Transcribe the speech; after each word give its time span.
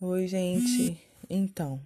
Oi, 0.00 0.28
gente. 0.28 0.96
Então, 1.28 1.80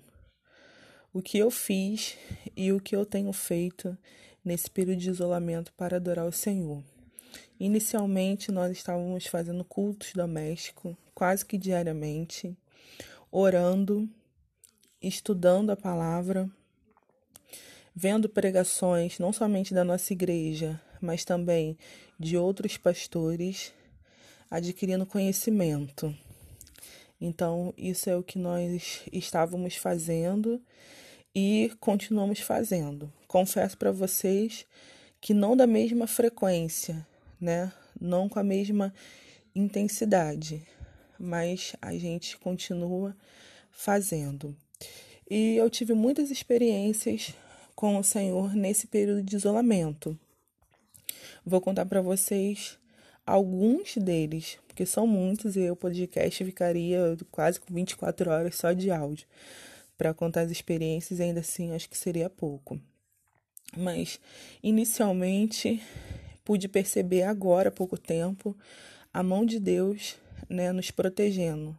o 1.14 1.22
que 1.22 1.38
eu 1.38 1.50
fiz 1.50 2.14
e 2.54 2.70
o 2.70 2.78
que 2.78 2.94
eu 2.94 3.06
tenho 3.06 3.32
feito 3.32 3.96
nesse 4.44 4.70
período 4.70 4.98
de 4.98 5.08
isolamento 5.08 5.72
para 5.72 5.96
adorar 5.96 6.26
o 6.26 6.30
Senhor. 6.30 6.84
Inicialmente, 7.58 8.52
nós 8.52 8.70
estávamos 8.70 9.26
fazendo 9.26 9.64
cultos 9.64 10.12
domésticos 10.12 10.94
quase 11.14 11.46
que 11.46 11.56
diariamente, 11.56 12.54
orando, 13.30 14.06
estudando 15.00 15.70
a 15.70 15.76
palavra, 15.76 16.50
vendo 17.96 18.28
pregações 18.28 19.18
não 19.18 19.32
somente 19.32 19.72
da 19.72 19.84
nossa 19.84 20.12
igreja, 20.12 20.78
mas 21.00 21.24
também 21.24 21.78
de 22.20 22.36
outros 22.36 22.76
pastores, 22.76 23.72
adquirindo 24.50 25.06
conhecimento. 25.06 26.14
Então, 27.24 27.72
isso 27.78 28.10
é 28.10 28.16
o 28.16 28.22
que 28.22 28.36
nós 28.36 29.02
estávamos 29.12 29.76
fazendo 29.76 30.60
e 31.32 31.70
continuamos 31.78 32.40
fazendo. 32.40 33.12
Confesso 33.28 33.78
para 33.78 33.92
vocês 33.92 34.66
que 35.20 35.32
não 35.32 35.56
da 35.56 35.64
mesma 35.64 36.08
frequência, 36.08 37.06
né? 37.40 37.72
Não 38.00 38.28
com 38.28 38.40
a 38.40 38.42
mesma 38.42 38.92
intensidade, 39.54 40.66
mas 41.16 41.76
a 41.80 41.92
gente 41.92 42.36
continua 42.38 43.16
fazendo. 43.70 44.56
E 45.30 45.54
eu 45.54 45.70
tive 45.70 45.94
muitas 45.94 46.28
experiências 46.28 47.32
com 47.76 47.98
o 47.98 48.02
Senhor 48.02 48.52
nesse 48.52 48.88
período 48.88 49.22
de 49.22 49.36
isolamento. 49.36 50.18
Vou 51.46 51.60
contar 51.60 51.86
para 51.86 52.02
vocês 52.02 52.76
alguns 53.26 53.96
deles, 53.96 54.58
porque 54.66 54.84
são 54.84 55.06
muitos 55.06 55.56
e 55.56 55.70
o 55.70 55.76
podcast 55.76 56.44
ficaria 56.44 57.16
quase 57.30 57.60
com 57.60 57.72
24 57.72 58.30
horas 58.30 58.56
só 58.56 58.72
de 58.72 58.90
áudio 58.90 59.26
para 59.96 60.12
contar 60.12 60.42
as 60.42 60.50
experiências, 60.50 61.20
ainda 61.20 61.40
assim 61.40 61.72
acho 61.72 61.88
que 61.88 61.96
seria 61.96 62.28
pouco. 62.28 62.80
Mas 63.76 64.18
inicialmente 64.62 65.80
pude 66.44 66.68
perceber 66.68 67.22
agora, 67.22 67.68
há 67.68 67.72
pouco 67.72 67.96
tempo, 67.96 68.56
a 69.12 69.22
mão 69.22 69.46
de 69.46 69.60
Deus, 69.60 70.16
né, 70.48 70.72
nos 70.72 70.90
protegendo 70.90 71.78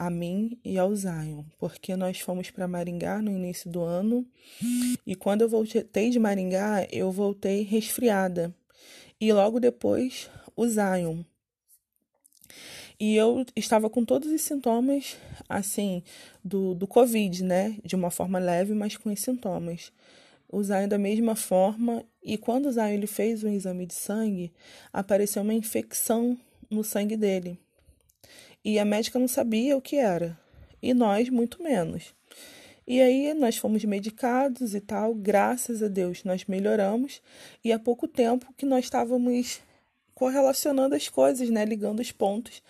a 0.00 0.08
mim 0.08 0.58
e 0.64 0.78
ao 0.78 0.96
Zion, 0.96 1.44
porque 1.58 1.94
nós 1.94 2.20
fomos 2.20 2.50
para 2.50 2.66
Maringá 2.66 3.20
no 3.20 3.32
início 3.32 3.70
do 3.70 3.82
ano 3.82 4.26
e 5.06 5.14
quando 5.14 5.42
eu 5.42 5.48
voltei 5.48 6.08
de 6.08 6.18
Maringá, 6.18 6.88
eu 6.90 7.12
voltei 7.12 7.64
resfriada. 7.64 8.54
E 9.20 9.32
logo 9.34 9.60
depois, 9.60 10.30
o 10.56 10.66
Zion. 10.66 11.22
E 12.98 13.14
eu 13.14 13.44
estava 13.54 13.90
com 13.90 14.02
todos 14.02 14.32
os 14.32 14.40
sintomas, 14.40 15.18
assim, 15.46 16.02
do, 16.42 16.74
do 16.74 16.86
Covid, 16.86 17.44
né? 17.44 17.76
De 17.84 17.94
uma 17.94 18.10
forma 18.10 18.38
leve, 18.38 18.72
mas 18.72 18.96
com 18.96 19.12
os 19.12 19.20
sintomas. 19.20 19.92
O 20.48 20.62
Zion 20.62 20.88
da 20.88 20.96
mesma 20.96 21.36
forma. 21.36 22.02
E 22.22 22.38
quando 22.38 22.66
o 22.66 22.72
Zion 22.72 22.88
ele 22.88 23.06
fez 23.06 23.44
um 23.44 23.50
exame 23.50 23.84
de 23.84 23.94
sangue, 23.94 24.52
apareceu 24.90 25.42
uma 25.42 25.52
infecção 25.52 26.38
no 26.70 26.82
sangue 26.82 27.16
dele. 27.16 27.58
E 28.64 28.78
a 28.78 28.86
médica 28.86 29.18
não 29.18 29.28
sabia 29.28 29.76
o 29.76 29.82
que 29.82 29.96
era. 29.96 30.38
E 30.82 30.94
nós, 30.94 31.28
muito 31.28 31.62
menos. 31.62 32.14
E 32.90 33.00
aí 33.00 33.32
nós 33.34 33.56
fomos 33.56 33.84
medicados 33.84 34.74
e 34.74 34.80
tal, 34.80 35.14
graças 35.14 35.80
a 35.80 35.86
Deus 35.86 36.24
nós 36.24 36.44
melhoramos. 36.46 37.22
E 37.64 37.70
há 37.70 37.78
pouco 37.78 38.08
tempo 38.08 38.52
que 38.56 38.66
nós 38.66 38.86
estávamos 38.86 39.60
correlacionando 40.12 40.96
as 40.96 41.08
coisas, 41.08 41.48
né, 41.50 41.64
ligando 41.64 42.00
os 42.00 42.10
pontos. 42.10 42.60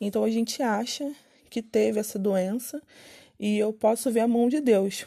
Então 0.00 0.24
a 0.24 0.30
gente 0.30 0.62
acha 0.62 1.12
que 1.50 1.60
teve 1.60 2.00
essa 2.00 2.18
doença 2.18 2.82
e 3.38 3.58
eu 3.58 3.70
posso 3.70 4.10
ver 4.10 4.20
a 4.20 4.26
mão 4.26 4.48
de 4.48 4.62
Deus, 4.62 5.06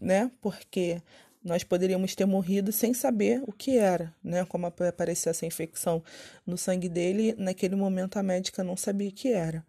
né? 0.00 0.32
Porque 0.40 1.00
nós 1.40 1.62
poderíamos 1.62 2.16
ter 2.16 2.26
morrido 2.26 2.72
sem 2.72 2.92
saber 2.92 3.40
o 3.46 3.52
que 3.52 3.78
era, 3.78 4.12
né? 4.20 4.44
Como 4.46 4.66
apareceu 4.66 5.30
essa 5.30 5.46
infecção 5.46 6.02
no 6.44 6.58
sangue 6.58 6.88
dele, 6.88 7.36
naquele 7.38 7.76
momento 7.76 8.16
a 8.16 8.22
médica 8.24 8.64
não 8.64 8.76
sabia 8.76 9.10
o 9.10 9.12
que 9.12 9.28
era. 9.32 9.64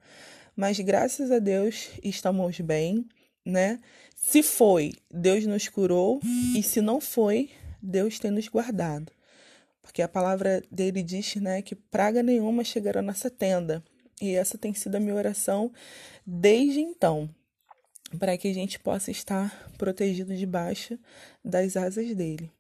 Mas 0.56 0.80
graças 0.80 1.30
a 1.30 1.38
Deus 1.38 1.92
estamos 2.04 2.60
bem, 2.62 3.06
né? 3.46 3.80
Se 4.22 4.44
foi, 4.44 4.94
Deus 5.10 5.46
nos 5.46 5.68
curou, 5.70 6.20
e 6.56 6.62
se 6.62 6.82
não 6.82 7.00
foi, 7.00 7.50
Deus 7.82 8.20
tem 8.20 8.30
nos 8.30 8.48
guardado. 8.48 9.12
Porque 9.82 10.02
a 10.02 10.08
palavra 10.08 10.62
dele 10.70 11.02
diz, 11.02 11.36
né, 11.38 11.62
que 11.62 11.74
praga 11.74 12.22
nenhuma 12.22 12.64
chegará 12.64 13.00
à 13.00 13.04
nossa 13.04 13.30
tenda. 13.30 13.84
E 14.22 14.36
essa 14.36 14.58
tem 14.58 14.74
sido 14.74 14.96
a 14.96 15.00
minha 15.00 15.16
oração 15.16 15.72
desde 16.28 16.80
então 16.80 17.34
para 18.20 18.38
que 18.38 18.48
a 18.48 18.54
gente 18.54 18.78
possa 18.80 19.10
estar 19.10 19.72
protegido 19.78 20.36
debaixo 20.36 21.00
das 21.44 21.78
asas 21.78 22.14
dele. 22.14 22.52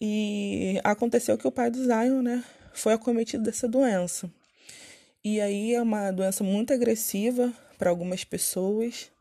E 0.00 0.80
aconteceu 0.82 1.36
que 1.36 1.46
o 1.46 1.52
pai 1.52 1.70
do 1.70 1.84
Zion, 1.84 2.22
né, 2.22 2.42
foi 2.72 2.94
acometido 2.94 3.44
dessa 3.44 3.68
doença. 3.68 4.28
E 5.22 5.40
aí 5.40 5.74
é 5.74 5.82
uma 5.82 6.10
doença 6.10 6.42
muito 6.42 6.72
agressiva 6.72 7.52
para 7.78 7.90
algumas 7.90 8.24
pessoas. 8.24 9.11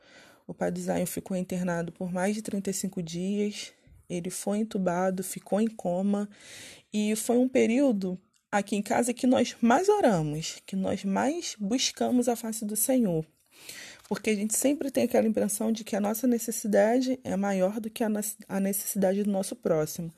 O 0.52 0.54
pai 0.54 0.70
do 0.70 0.82
Zion 0.82 1.06
ficou 1.06 1.38
internado 1.38 1.94
por 1.94 2.12
mais 2.12 2.36
de 2.36 2.42
35 2.42 3.02
dias. 3.02 3.72
Ele 4.10 4.30
foi 4.30 4.58
entubado, 4.58 5.24
ficou 5.24 5.62
em 5.62 5.68
coma. 5.68 6.30
E 6.92 7.16
foi 7.16 7.38
um 7.38 7.48
período 7.48 8.20
aqui 8.52 8.76
em 8.76 8.82
casa 8.82 9.14
que 9.14 9.26
nós 9.26 9.56
mais 9.62 9.88
oramos, 9.88 10.62
que 10.66 10.76
nós 10.76 11.06
mais 11.06 11.56
buscamos 11.58 12.28
a 12.28 12.36
face 12.36 12.66
do 12.66 12.76
Senhor 12.76 13.26
porque 14.10 14.30
a 14.30 14.36
gente 14.36 14.54
sempre 14.58 14.92
tem 14.92 15.06
aquela 15.06 15.26
impressão 15.26 15.72
de 15.72 15.86
que 15.86 15.96
a 15.96 16.02
nossa 16.02 16.28
necessidade 16.28 17.18
é 17.24 17.38
maior 17.38 17.80
do 17.80 17.90
que 17.90 18.04
a 18.04 18.60
necessidade 18.60 19.24
do 19.24 19.32
nosso 19.32 19.56
próximo. 19.56 20.14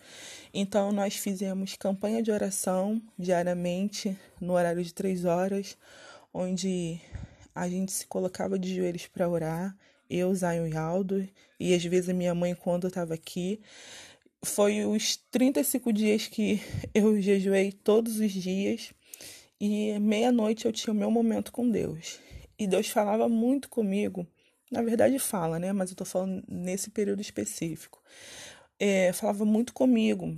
Então, 0.51 0.91
nós 0.91 1.15
fizemos 1.15 1.75
campanha 1.75 2.23
de 2.23 2.31
oração 2.31 2.99
diariamente, 3.19 4.17
no 4.41 4.53
horário 4.53 4.83
de 4.83 4.91
três 4.91 5.25
horas, 5.25 5.77
onde 6.33 6.99
a 7.53 7.69
gente 7.69 7.91
se 7.91 8.07
colocava 8.07 8.57
de 8.57 8.75
joelhos 8.75 9.05
para 9.05 9.29
orar, 9.29 9.77
eu, 10.09 10.33
Zion 10.33 10.67
e 10.67 10.75
Aldo, 10.75 11.27
e 11.59 11.73
às 11.73 11.83
vezes 11.83 12.13
minha 12.15 12.35
mãe, 12.35 12.55
quando 12.55 12.87
estava 12.87 13.13
aqui. 13.13 13.59
Foi 14.43 14.85
os 14.85 15.17
35 15.31 15.93
dias 15.93 16.27
que 16.27 16.61
eu 16.93 17.19
jejuei 17.21 17.71
todos 17.71 18.19
os 18.19 18.31
dias, 18.31 18.93
e 19.59 19.97
meia-noite 19.99 20.65
eu 20.65 20.71
tinha 20.71 20.93
o 20.93 20.97
meu 20.97 21.09
momento 21.09 21.51
com 21.51 21.69
Deus. 21.69 22.19
E 22.57 22.67
Deus 22.67 22.87
falava 22.87 23.27
muito 23.29 23.69
comigo. 23.69 24.27
Na 24.71 24.81
verdade, 24.81 25.17
fala, 25.19 25.59
né? 25.59 25.71
Mas 25.71 25.89
eu 25.89 25.95
tô 25.95 26.03
falando 26.03 26.43
nesse 26.47 26.89
período 26.89 27.21
específico. 27.21 28.01
É, 28.79 29.13
falava 29.13 29.45
muito 29.45 29.73
comigo. 29.73 30.35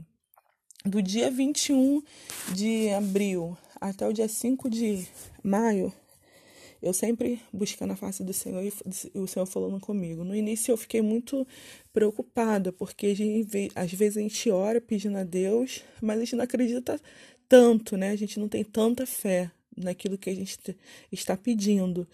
Do 0.86 1.02
dia 1.02 1.32
21 1.32 2.04
de 2.54 2.90
abril 2.90 3.58
até 3.82 4.08
o 4.08 4.14
dia 4.14 4.28
5 4.28 4.70
de 4.70 5.08
maio, 5.44 5.92
eu 6.82 6.94
sempre 6.94 7.42
buscando 7.52 7.94
a 7.94 7.96
face 7.96 8.24
do 8.24 8.34
Senhor 8.34 8.64
e 8.64 8.72
o 9.20 9.28
Senhor 9.28 9.46
falando 9.46 9.80
comigo. 9.80 10.24
No 10.24 10.36
início 10.36 10.72
eu 10.72 10.78
fiquei 10.78 11.02
muito 11.02 11.48
preocupada, 11.92 12.72
porque 12.72 13.16
gente, 13.16 13.72
às 13.76 13.92
vezes 13.92 14.18
a 14.18 14.22
gente 14.22 14.50
ora 14.52 14.82
pedindo 14.82 15.18
a 15.18 15.24
Deus, 15.24 15.84
mas 16.02 16.18
a 16.18 16.20
gente 16.22 16.36
não 16.36 16.44
acredita 16.44 17.00
tanto, 17.48 17.98
né? 17.98 18.12
A 18.12 18.16
gente 18.16 18.40
não 18.40 18.48
tem 18.48 18.64
tanta 18.64 19.06
fé 19.06 19.52
naquilo 19.76 20.18
que 20.18 20.30
a 20.30 20.36
gente 20.36 20.58
está 21.12 21.36
pedindo. 21.36 22.08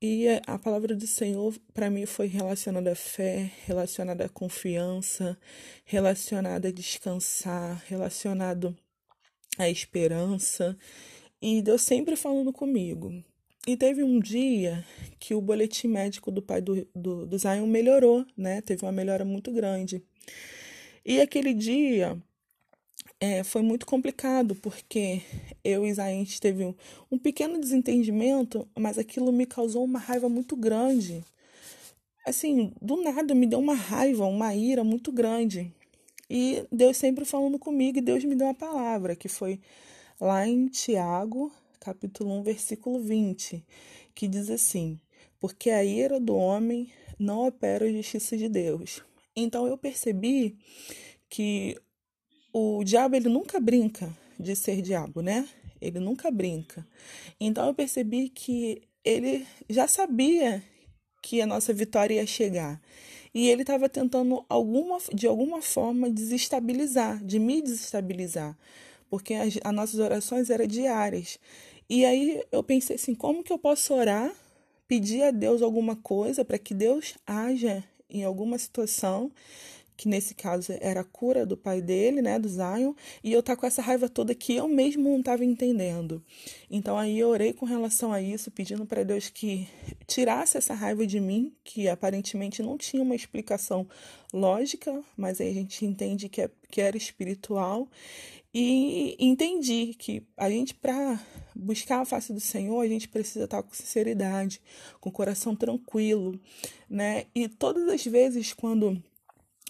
E 0.00 0.26
a 0.46 0.58
palavra 0.58 0.94
do 0.94 1.06
Senhor, 1.06 1.54
para 1.72 1.88
mim, 1.88 2.04
foi 2.04 2.26
relacionada 2.26 2.92
à 2.92 2.94
fé, 2.94 3.50
relacionada 3.64 4.26
à 4.26 4.28
confiança, 4.28 5.38
relacionada 5.84 6.68
a 6.68 6.72
descansar, 6.72 7.82
relacionado 7.86 8.76
à 9.56 9.70
esperança. 9.70 10.76
E 11.40 11.62
Deus 11.62 11.82
sempre 11.82 12.16
falando 12.16 12.52
comigo. 12.52 13.24
E 13.66 13.76
teve 13.76 14.02
um 14.02 14.20
dia 14.20 14.84
que 15.18 15.34
o 15.34 15.40
boletim 15.40 15.88
médico 15.88 16.30
do 16.30 16.42
pai 16.42 16.60
do, 16.60 16.86
do, 16.94 17.26
do 17.26 17.38
Zion 17.38 17.66
melhorou, 17.66 18.26
né? 18.36 18.60
Teve 18.60 18.84
uma 18.84 18.92
melhora 18.92 19.24
muito 19.24 19.50
grande. 19.50 20.02
E 21.04 21.20
aquele 21.20 21.54
dia 21.54 22.18
é, 23.18 23.42
foi 23.42 23.62
muito 23.62 23.86
complicado, 23.86 24.54
porque 24.56 25.22
eu 25.62 25.86
e 25.86 25.88
Isaín 25.88 26.26
teve 26.40 26.64
um, 26.66 26.74
um 27.10 27.18
pequeno 27.18 27.58
desentendimento, 27.58 28.68
mas 28.78 28.98
aquilo 28.98 29.32
me 29.32 29.46
causou 29.46 29.82
uma 29.82 29.98
raiva 29.98 30.28
muito 30.28 30.54
grande. 30.56 31.24
Assim, 32.26 32.72
do 32.82 33.02
nada 33.02 33.34
me 33.34 33.46
deu 33.46 33.58
uma 33.58 33.74
raiva, 33.74 34.26
uma 34.26 34.54
ira 34.54 34.84
muito 34.84 35.10
grande. 35.10 35.72
E 36.28 36.66
Deus 36.70 36.96
sempre 36.98 37.24
falando 37.24 37.58
comigo, 37.58 37.98
e 37.98 38.02
Deus 38.02 38.24
me 38.24 38.34
deu 38.34 38.46
uma 38.46 38.54
palavra, 38.54 39.16
que 39.16 39.28
foi 39.28 39.58
lá 40.20 40.46
em 40.46 40.66
Tiago, 40.68 41.50
capítulo 41.84 42.32
1, 42.40 42.42
versículo 42.42 42.98
20, 42.98 43.62
que 44.14 44.26
diz 44.26 44.48
assim: 44.48 44.98
Porque 45.38 45.68
a 45.68 45.84
ira 45.84 46.18
do 46.18 46.34
homem 46.34 46.90
não 47.18 47.46
opera 47.46 47.84
a 47.84 47.92
justiça 47.92 48.38
de 48.38 48.48
Deus. 48.48 49.02
Então 49.36 49.66
eu 49.66 49.76
percebi 49.76 50.56
que 51.28 51.76
o 52.52 52.82
diabo 52.82 53.16
ele 53.16 53.28
nunca 53.28 53.60
brinca 53.60 54.16
de 54.40 54.56
ser 54.56 54.80
diabo, 54.80 55.20
né? 55.20 55.46
Ele 55.78 56.00
nunca 56.00 56.30
brinca. 56.30 56.86
Então 57.38 57.66
eu 57.66 57.74
percebi 57.74 58.30
que 58.30 58.82
ele 59.04 59.46
já 59.68 59.86
sabia 59.86 60.62
que 61.22 61.42
a 61.42 61.46
nossa 61.46 61.72
vitória 61.72 62.14
ia 62.14 62.26
chegar. 62.26 62.80
E 63.34 63.50
ele 63.50 63.62
estava 63.62 63.88
tentando 63.88 64.44
alguma, 64.48 64.98
de 65.12 65.26
alguma 65.26 65.60
forma 65.60 66.08
desestabilizar, 66.08 67.22
de 67.22 67.38
me 67.38 67.60
desestabilizar, 67.60 68.56
porque 69.10 69.34
as, 69.34 69.58
as 69.62 69.74
nossas 69.74 69.98
orações 69.98 70.50
eram 70.50 70.66
diárias. 70.66 71.38
E 71.88 72.04
aí 72.04 72.42
eu 72.50 72.62
pensei 72.62 72.96
assim, 72.96 73.14
como 73.14 73.42
que 73.42 73.52
eu 73.52 73.58
posso 73.58 73.94
orar, 73.94 74.32
pedir 74.88 75.22
a 75.22 75.30
Deus 75.30 75.62
alguma 75.62 75.96
coisa 75.96 76.44
para 76.44 76.58
que 76.58 76.74
Deus 76.74 77.14
haja 77.26 77.84
em 78.08 78.24
alguma 78.24 78.58
situação 78.58 79.30
que 79.96 80.08
nesse 80.08 80.34
caso 80.34 80.72
era 80.80 81.00
a 81.00 81.04
cura 81.04 81.46
do 81.46 81.56
pai 81.56 81.80
dele, 81.80 82.20
né, 82.20 82.38
do 82.38 82.48
Zion, 82.48 82.94
e 83.22 83.32
eu 83.32 83.42
tá 83.42 83.56
com 83.56 83.66
essa 83.66 83.80
raiva 83.80 84.08
toda 84.08 84.34
que 84.34 84.54
eu 84.54 84.66
mesmo 84.66 85.08
não 85.08 85.20
estava 85.20 85.44
entendendo. 85.44 86.22
Então 86.70 86.98
aí 86.98 87.18
eu 87.18 87.28
orei 87.28 87.52
com 87.52 87.64
relação 87.64 88.12
a 88.12 88.20
isso, 88.20 88.50
pedindo 88.50 88.84
para 88.84 89.04
Deus 89.04 89.28
que 89.28 89.68
tirasse 90.06 90.56
essa 90.56 90.74
raiva 90.74 91.06
de 91.06 91.20
mim, 91.20 91.52
que 91.62 91.88
aparentemente 91.88 92.62
não 92.62 92.76
tinha 92.76 93.02
uma 93.02 93.14
explicação 93.14 93.86
lógica, 94.32 95.02
mas 95.16 95.40
aí 95.40 95.50
a 95.50 95.54
gente 95.54 95.84
entende 95.84 96.28
que, 96.28 96.42
é, 96.42 96.50
que 96.70 96.80
era 96.80 96.96
espiritual, 96.96 97.88
e 98.52 99.16
entendi 99.18 99.94
que 99.98 100.22
a 100.36 100.48
gente 100.48 100.74
para 100.74 101.20
buscar 101.54 102.00
a 102.00 102.04
face 102.04 102.32
do 102.32 102.40
Senhor, 102.40 102.80
a 102.80 102.88
gente 102.88 103.08
precisa 103.08 103.44
estar 103.44 103.62
com 103.62 103.74
sinceridade, 103.74 104.60
com 105.00 105.08
o 105.08 105.12
coração 105.12 105.54
tranquilo, 105.54 106.38
né? 106.88 107.26
E 107.34 107.48
todas 107.48 107.88
as 107.88 108.04
vezes 108.04 108.52
quando 108.52 109.00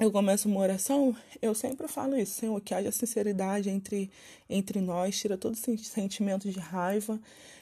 eu 0.00 0.10
começo 0.10 0.48
uma 0.48 0.60
oração, 0.60 1.16
eu 1.40 1.54
sempre 1.54 1.86
falo 1.86 2.18
isso, 2.18 2.32
Senhor, 2.32 2.60
que 2.60 2.74
haja 2.74 2.90
sinceridade 2.90 3.70
entre, 3.70 4.10
entre 4.50 4.80
nós, 4.80 5.16
tira 5.16 5.38
todo 5.38 5.56
sentimento 5.56 6.50
de 6.50 6.58
raiva, 6.58 7.20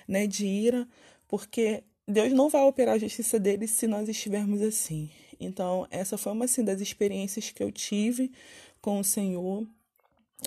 né, 0.09 0.27
de 0.27 0.47
ira, 0.47 0.89
porque 1.29 1.83
Deus 2.09 2.33
não 2.33 2.49
vai 2.49 2.63
operar 2.63 2.95
a 2.95 2.99
justiça 2.99 3.39
dele 3.39 3.67
se 3.67 3.87
nós 3.87 4.09
estivermos 4.09 4.63
assim. 4.63 5.11
Então, 5.39 5.87
essa 5.91 6.17
foi 6.17 6.33
uma 6.33 6.47
assim, 6.47 6.65
das 6.65 6.81
experiências 6.81 7.51
que 7.51 7.63
eu 7.63 7.71
tive 7.71 8.33
com 8.81 8.99
o 8.99 9.05
Senhor. 9.05 9.67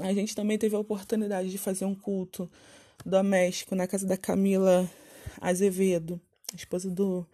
A 0.01 0.11
gente 0.11 0.35
também 0.35 0.57
teve 0.57 0.75
a 0.75 0.79
oportunidade 0.79 1.51
de 1.51 1.57
fazer 1.57 1.85
um 1.85 1.95
culto 1.95 2.49
doméstico 3.05 3.75
na 3.75 3.87
casa 3.87 4.07
da 4.07 4.17
Camila 4.17 4.89
Azevedo, 5.39 6.19
esposa 6.55 6.89
do, 6.89 7.25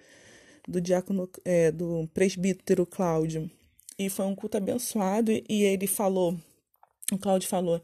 do 0.67 0.81
diácono, 0.81 1.29
é, 1.45 1.71
do 1.71 2.09
presbítero 2.13 2.85
Cláudio. 2.85 3.49
E 3.97 4.09
foi 4.09 4.25
um 4.25 4.35
culto 4.35 4.57
abençoado. 4.57 5.31
E 5.31 5.63
ele 5.63 5.87
falou, 5.87 6.37
o 7.11 7.17
Cláudio 7.17 7.47
falou, 7.47 7.81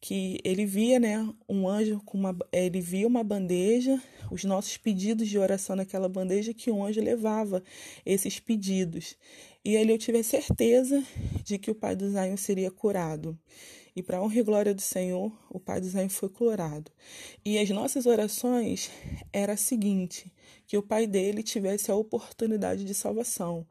que 0.00 0.38
ele 0.44 0.66
via, 0.66 1.00
né, 1.00 1.26
um 1.48 1.66
anjo 1.66 1.98
com 2.04 2.18
uma, 2.18 2.36
ele 2.52 2.80
via 2.80 3.06
uma 3.06 3.24
bandeja, 3.24 3.98
os 4.30 4.44
nossos 4.44 4.76
pedidos 4.76 5.28
de 5.28 5.38
oração 5.38 5.74
naquela 5.74 6.10
bandeja 6.10 6.52
que 6.52 6.70
o 6.70 6.84
anjo 6.84 7.00
levava 7.00 7.62
esses 8.04 8.38
pedidos. 8.38 9.16
E 9.64 9.78
ali 9.78 9.92
eu 9.92 9.98
tive 9.98 10.18
a 10.18 10.24
certeza 10.24 11.02
de 11.42 11.56
que 11.56 11.70
o 11.70 11.74
pai 11.74 11.96
do 11.96 12.10
Zion 12.10 12.36
seria 12.36 12.70
curado. 12.70 13.38
E 13.96 14.02
para 14.02 14.20
honra 14.22 14.38
e 14.38 14.42
glória 14.42 14.74
do 14.74 14.80
Senhor, 14.80 15.32
o 15.48 15.60
pai 15.60 15.80
do 15.80 15.86
Zion 15.86 16.08
foi 16.08 16.28
curado. 16.28 16.90
E 17.44 17.58
as 17.58 17.70
nossas 17.70 18.06
orações 18.06 18.90
era 19.32 19.52
a 19.52 19.56
seguinte, 19.56 20.32
que 20.66 20.76
o 20.76 20.82
pai 20.82 21.06
dele 21.06 21.42
tivesse 21.42 21.90
a 21.90 21.94
oportunidade 21.94 22.84
de 22.84 22.92
salvação 22.92 23.66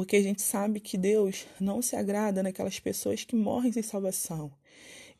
porque 0.00 0.16
a 0.16 0.22
gente 0.22 0.40
sabe 0.40 0.80
que 0.80 0.96
Deus 0.96 1.46
não 1.60 1.82
se 1.82 1.94
agrada 1.94 2.42
naquelas 2.42 2.80
pessoas 2.80 3.22
que 3.22 3.36
morrem 3.36 3.70
sem 3.70 3.82
salvação. 3.82 4.50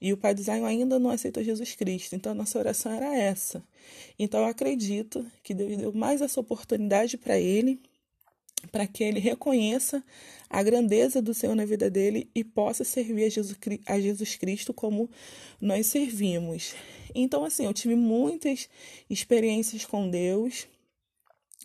E 0.01 0.11
o 0.11 0.17
pai 0.17 0.35
do 0.35 0.43
Zion 0.43 0.65
ainda 0.65 0.99
não 0.99 1.11
aceitou 1.11 1.45
Jesus 1.45 1.75
Cristo, 1.75 2.17
então 2.17 2.33
a 2.33 2.35
nossa 2.35 2.59
oração 2.59 2.91
era 2.91 3.15
essa. 3.15 3.63
Então 4.19 4.41
eu 4.41 4.47
acredito 4.47 5.31
que 5.43 5.53
Deus 5.53 5.77
deu 5.77 5.93
mais 5.93 6.23
essa 6.23 6.41
oportunidade 6.41 7.19
para 7.19 7.39
ele, 7.39 7.83
para 8.73 8.87
que 8.87 9.05
ele 9.05 9.21
reconheça 9.21 10.03
a 10.51 10.65
grandeza 10.65 11.23
do 11.23 11.33
Senhor 11.33 11.55
na 11.55 11.65
vida 11.65 11.89
dele 11.89 12.29
e 12.35 12.43
possa 12.43 12.83
servir 12.83 13.25
a 13.25 13.29
Jesus, 13.29 13.57
a 13.87 14.01
Jesus 14.01 14.35
Cristo 14.35 14.75
como 14.75 15.09
nós 15.61 15.87
servimos. 15.87 16.75
Então, 17.15 17.45
assim, 17.45 17.67
eu 17.67 17.73
tive 17.73 17.95
muitas 17.95 18.69
experiências 19.09 19.85
com 19.87 20.11
Deus, 20.11 20.67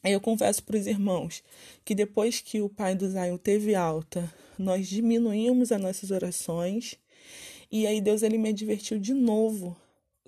eu 0.04 0.22
confesso 0.22 0.64
para 0.64 0.78
os 0.78 0.86
irmãos 0.86 1.44
que 1.84 1.96
depois 1.96 2.40
que 2.40 2.62
o 2.62 2.70
pai 2.70 2.94
do 2.94 3.10
Zion 3.10 3.38
teve 3.38 3.74
alta, 3.74 4.32
nós 4.58 4.88
diminuímos 4.88 5.72
as 5.72 5.82
nossas 5.82 6.12
orações 6.12 6.96
e 7.72 7.88
aí 7.88 8.00
Deus 8.00 8.22
ele 8.22 8.38
me 8.38 8.50
advertiu 8.50 9.00
de 9.00 9.14
novo. 9.14 9.76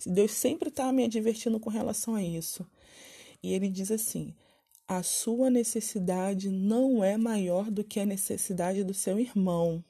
Deus 0.03 0.31
sempre 0.31 0.69
está 0.69 0.91
me 0.91 1.03
advertindo 1.03 1.59
com 1.59 1.69
relação 1.69 2.15
a 2.15 2.23
isso. 2.23 2.65
E 3.41 3.53
ele 3.53 3.69
diz 3.69 3.91
assim: 3.91 4.33
a 4.87 5.03
sua 5.03 5.49
necessidade 5.49 6.49
não 6.49 7.03
é 7.03 7.17
maior 7.17 7.69
do 7.69 7.83
que 7.83 7.99
a 7.99 8.05
necessidade 8.05 8.83
do 8.83 8.93
seu 8.93 9.19
irmão. 9.19 9.83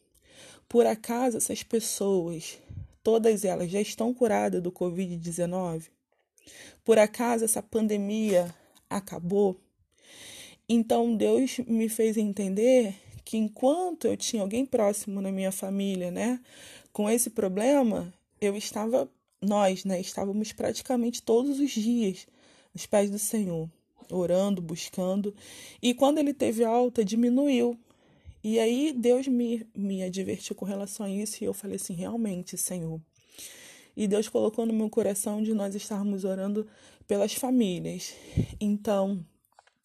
Por 0.67 0.85
acaso 0.85 1.37
essas 1.37 1.61
pessoas, 1.61 2.57
todas 3.03 3.45
elas 3.45 3.69
já 3.69 3.79
estão 3.79 4.13
curadas 4.13 4.61
do 4.61 4.71
Covid-19? 4.71 5.83
Por 6.83 6.97
acaso 6.97 7.45
essa 7.45 7.61
pandemia 7.61 8.53
acabou? 8.89 9.59
Então 10.67 11.15
Deus 11.15 11.59
me 11.59 11.87
fez 11.87 12.17
entender 12.17 12.95
que 13.23 13.37
enquanto 13.37 14.05
eu 14.05 14.17
tinha 14.17 14.41
alguém 14.41 14.65
próximo 14.65 15.21
na 15.21 15.31
minha 15.31 15.51
família, 15.51 16.09
né, 16.09 16.39
com 16.91 17.09
esse 17.09 17.29
problema, 17.29 18.13
eu 18.41 18.55
estava 18.55 19.09
nós, 19.41 19.85
né, 19.85 19.99
estávamos 19.99 20.51
praticamente 20.51 21.21
todos 21.21 21.59
os 21.59 21.71
dias 21.71 22.25
nos 22.73 22.85
pés 22.85 23.09
do 23.09 23.19
Senhor, 23.19 23.69
orando, 24.11 24.61
buscando. 24.61 25.33
E 25.81 25.93
quando 25.93 26.17
ele 26.17 26.33
teve 26.33 26.63
alta, 26.63 27.03
diminuiu. 27.03 27.77
E 28.43 28.59
aí 28.59 28.93
Deus 28.93 29.27
me, 29.27 29.65
me 29.75 30.03
advertiu 30.03 30.55
com 30.55 30.65
relação 30.65 31.05
a 31.05 31.09
isso 31.09 31.43
e 31.43 31.45
eu 31.45 31.53
falei 31.53 31.75
assim: 31.75 31.93
realmente, 31.93 32.57
Senhor. 32.57 33.01
E 33.95 34.07
Deus 34.07 34.29
colocou 34.29 34.65
no 34.65 34.73
meu 34.73 34.89
coração 34.89 35.41
de 35.41 35.53
nós 35.53 35.73
estarmos 35.73 36.23
orando 36.23 36.67
pelas 37.07 37.33
famílias. 37.33 38.13
Então, 38.61 39.25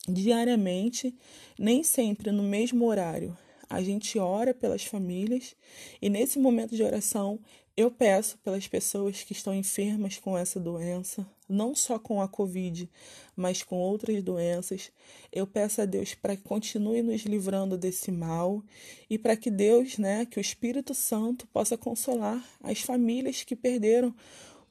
diariamente, 0.07 1.15
nem 1.59 1.83
sempre 1.83 2.31
no 2.31 2.43
mesmo 2.43 2.87
horário. 2.87 3.37
A 3.71 3.83
gente 3.83 4.19
ora 4.19 4.53
pelas 4.53 4.85
famílias 4.85 5.57
e 6.01 6.11
nesse 6.11 6.39
momento 6.39 6.77
de 6.77 6.83
oração 6.83 7.41
eu 7.75 7.91
peço 7.91 8.37
pelas 8.45 8.69
pessoas 8.69 9.23
que 9.23 9.33
estão 9.33 9.55
enfermas 9.55 10.19
com 10.19 10.37
essa 10.37 10.61
doença, 10.61 11.27
não 11.53 11.75
só 11.75 11.99
com 11.99 12.21
a 12.21 12.29
Covid, 12.29 12.89
mas 13.37 13.63
com 13.63 13.77
outras 13.77 14.23
doenças. 14.23 14.91
Eu 15.31 15.47
peço 15.47 15.81
a 15.83 15.85
Deus 15.85 16.15
para 16.15 16.37
que 16.37 16.43
continue 16.43 17.03
nos 17.03 17.23
livrando 17.23 17.77
desse 17.77 18.11
mal 18.11 18.63
e 19.09 19.19
para 19.19 19.37
que 19.37 19.51
Deus, 19.51 19.99
né, 19.99 20.27
que 20.27 20.39
o 20.39 20.41
Espírito 20.41 20.95
Santo 20.95 21.47
possa 21.49 21.77
consolar 21.77 22.45
as 22.63 22.81
famílias 22.81 23.45
que 23.45 23.55
perderam 23.55 24.15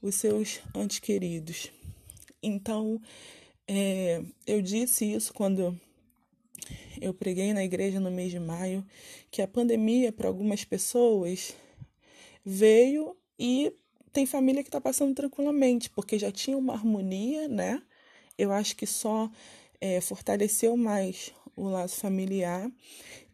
os 0.02 0.16
seus 0.16 0.60
antes 0.76 1.00
queridos. 1.00 1.72
Então, 2.42 3.00
é, 3.68 4.24
eu 4.48 4.62
disse 4.62 5.06
isso 5.06 5.34
quando 5.34 5.80
eu 7.00 7.14
preguei 7.14 7.54
na 7.54 7.64
igreja 7.64 8.00
no 8.00 8.12
mês 8.12 8.32
de 8.32 8.40
maio, 8.40 8.86
que 9.30 9.42
a 9.42 9.48
pandemia, 9.48 10.12
para 10.12 10.28
algumas 10.28 10.64
pessoas, 10.64 11.56
veio 12.44 13.16
e 13.40 13.74
tem 14.12 14.26
família 14.26 14.64
que 14.64 14.70
está 14.70 14.82
passando 14.82 15.14
tranquilamente, 15.14 15.90
porque 15.90 16.20
já 16.20 16.32
tinha 16.32 16.58
uma 16.58 16.74
harmonia, 16.74 17.48
né? 17.48 17.82
Eu 18.38 18.52
acho 18.52 18.76
que 18.76 18.86
só 18.86 19.30
é, 19.80 20.02
fortaleceu 20.02 20.76
mais 20.76 21.34
o 21.56 21.68
laço 21.68 22.00
familiar. 22.00 22.70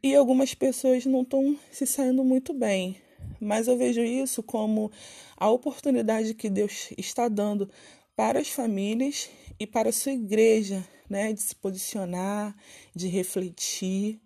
E 0.01 0.15
algumas 0.15 0.53
pessoas 0.53 1.05
não 1.05 1.21
estão 1.21 1.57
se 1.71 1.85
saindo 1.85 2.23
muito 2.23 2.53
bem. 2.53 2.97
Mas 3.39 3.67
eu 3.67 3.77
vejo 3.77 4.01
isso 4.01 4.41
como 4.43 4.91
a 5.35 5.49
oportunidade 5.49 6.33
que 6.33 6.49
Deus 6.49 6.89
está 6.97 7.27
dando 7.27 7.69
para 8.15 8.39
as 8.39 8.49
famílias 8.49 9.29
e 9.59 9.67
para 9.67 9.89
a 9.89 9.93
sua 9.93 10.11
igreja, 10.11 10.87
né, 11.09 11.33
de 11.33 11.41
se 11.41 11.55
posicionar, 11.55 12.55
de 12.95 13.07
refletir. 13.07 14.19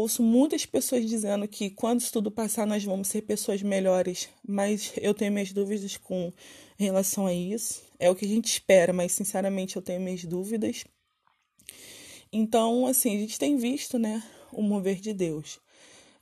Ouço 0.00 0.22
muitas 0.22 0.64
pessoas 0.64 1.04
dizendo 1.04 1.48
que 1.48 1.70
quando 1.70 2.00
isso 2.00 2.12
tudo 2.12 2.30
passar 2.30 2.64
nós 2.64 2.84
vamos 2.84 3.08
ser 3.08 3.22
pessoas 3.22 3.62
melhores, 3.62 4.28
mas 4.46 4.92
eu 4.96 5.12
tenho 5.12 5.32
minhas 5.32 5.52
dúvidas 5.52 5.96
com 5.96 6.32
relação 6.76 7.26
a 7.26 7.34
isso. 7.34 7.82
É 7.98 8.08
o 8.08 8.14
que 8.14 8.24
a 8.24 8.28
gente 8.28 8.46
espera, 8.46 8.92
mas 8.92 9.10
sinceramente 9.10 9.74
eu 9.74 9.82
tenho 9.82 10.00
minhas 10.00 10.24
dúvidas. 10.24 10.84
Então, 12.32 12.86
assim, 12.86 13.16
a 13.16 13.18
gente 13.18 13.40
tem 13.40 13.56
visto, 13.56 13.98
né, 13.98 14.22
o 14.52 14.62
mover 14.62 15.00
de 15.00 15.12
Deus. 15.12 15.58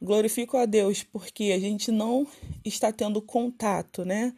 Glorifico 0.00 0.56
a 0.56 0.64
Deus 0.64 1.02
porque 1.02 1.52
a 1.54 1.58
gente 1.58 1.92
não 1.92 2.26
está 2.64 2.90
tendo 2.90 3.20
contato, 3.20 4.06
né, 4.06 4.34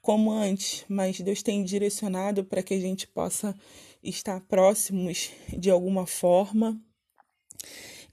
como 0.00 0.30
antes, 0.30 0.86
mas 0.88 1.20
Deus 1.20 1.42
tem 1.42 1.62
direcionado 1.64 2.44
para 2.44 2.62
que 2.62 2.72
a 2.72 2.80
gente 2.80 3.06
possa 3.06 3.54
estar 4.02 4.40
próximos 4.40 5.30
de 5.52 5.68
alguma 5.68 6.06
forma. 6.06 6.80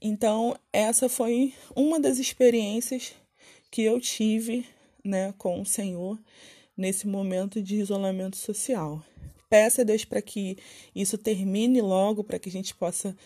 Então, 0.00 0.56
essa 0.72 1.08
foi 1.08 1.54
uma 1.74 1.98
das 1.98 2.18
experiências 2.18 3.12
que 3.70 3.82
eu 3.82 4.00
tive, 4.00 4.66
né, 5.04 5.34
com 5.36 5.60
o 5.60 5.66
Senhor 5.66 6.18
nesse 6.76 7.08
momento 7.08 7.60
de 7.60 7.76
isolamento 7.76 8.36
social. 8.36 9.04
Peça 9.50 9.82
a 9.82 9.84
Deus 9.84 10.04
para 10.04 10.22
que 10.22 10.56
isso 10.94 11.18
termine 11.18 11.80
logo, 11.80 12.22
para 12.22 12.38
que 12.38 12.48
a 12.48 12.52
gente 12.52 12.74
possa 12.74 13.16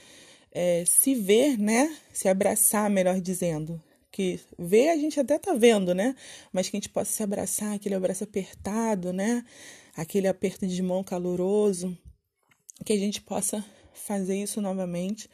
é, 0.53 0.85
se 0.87 1.15
ver, 1.15 1.59
né? 1.59 1.95
Se 2.13 2.29
abraçar, 2.29 2.89
melhor 2.89 3.21
dizendo. 3.21 3.83
Que 4.11 4.39
ver 4.59 4.91
a 4.91 4.97
gente 4.97 5.19
até 5.19 5.39
tá 5.39 5.53
vendo, 5.55 5.95
né? 5.95 6.15
Mas 6.53 6.69
que 6.69 6.77
a 6.77 6.79
gente 6.79 6.89
possa 6.89 7.11
se 7.11 7.23
abraçar, 7.23 7.75
aquele 7.75 7.95
abraço 7.95 8.25
apertado, 8.25 9.13
né? 9.13 9.45
Aquele 9.97 10.29
aperto 10.29 10.67
de 10.67 10.83
mão 10.83 11.03
caloroso. 11.03 11.97
Que 12.85 12.93
a 12.93 12.99
gente 12.99 13.21
possa 13.21 13.65
fazer 13.93 14.37
isso 14.41 14.61
novamente. 14.61 15.29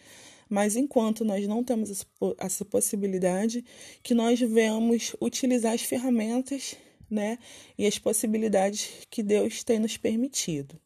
Mas 0.48 0.76
enquanto 0.76 1.24
nós 1.24 1.46
não 1.46 1.62
temos 1.62 2.06
essa 2.38 2.64
possibilidade, 2.64 3.64
que 4.02 4.14
nós 4.14 4.40
venhamos 4.40 5.14
utilizar 5.20 5.74
as 5.74 5.82
ferramentas 5.82 6.76
né, 7.10 7.38
e 7.76 7.86
as 7.86 7.98
possibilidades 7.98 9.06
que 9.10 9.22
Deus 9.22 9.62
tem 9.62 9.78
nos 9.78 9.96
permitido. 9.96 10.80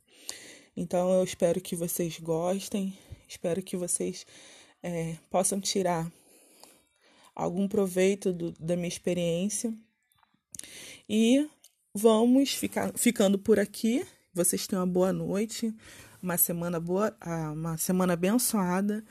Então 0.76 1.12
eu 1.12 1.23
espero 1.23 1.61
que 1.61 1.76
vocês 1.76 2.19
gostem, 2.19 2.97
espero 3.28 3.62
que 3.62 3.76
vocês 3.76 4.26
é, 4.83 5.16
possam 5.31 5.61
tirar 5.61 6.11
algum 7.35 7.69
proveito 7.69 8.33
do, 8.33 8.52
da 8.52 8.76
minha 8.76 8.88
experiência. 8.88 9.73
E 11.09 11.49
vamos 11.95 12.54
ficar, 12.54 12.92
ficando 12.97 13.38
por 13.38 13.59
aqui. 13.59 14.04
Vocês 14.35 14.66
tenham 14.66 14.83
uma 14.83 14.90
boa 14.90 15.12
noite, 15.12 15.75
uma 16.23 16.38
semana 16.38 16.81
boa, 16.81 17.14
ah, 17.21 17.52
uma 17.52 17.76
semana 17.76 18.14
abençoada 18.14 19.04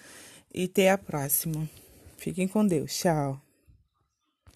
e 0.53 0.65
até 0.65 0.91
a 0.91 0.97
próxima. 0.97 1.69
Fiquem 2.17 2.47
com 2.47 2.65
Deus. 2.65 2.97
Tchau. 2.97 3.41